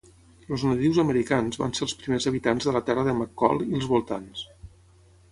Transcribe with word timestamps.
Els 0.55 0.61
nadius 0.67 0.99
americans 1.01 1.59
van 1.63 1.75
ser 1.79 1.83
els 1.85 1.93
primers 1.99 2.25
habitants 2.31 2.67
de 2.69 2.73
la 2.77 2.81
terra 2.87 3.03
de 3.09 3.13
McCall 3.19 3.61
i 3.67 3.69
els 3.81 3.85
voltants. 3.93 4.41